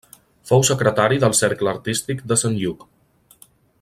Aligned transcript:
Fou 0.51 0.63
secretari 0.69 1.21
del 1.23 1.35
Cercle 1.41 1.71
Artístic 1.73 2.25
de 2.33 2.39
Sant 2.45 2.57
Lluc. 2.63 2.87